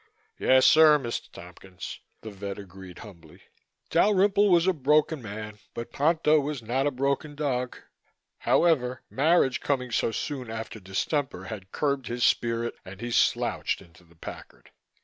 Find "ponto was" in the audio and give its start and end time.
5.93-6.63